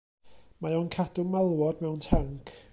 Mae 0.65 0.77
o'n 0.77 0.89
cadw 0.95 1.27
malwod 1.35 1.85
mewn 1.87 2.05
tanc. 2.09 2.55